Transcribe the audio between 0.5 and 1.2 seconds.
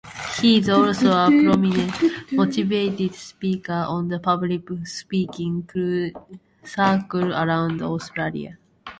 is also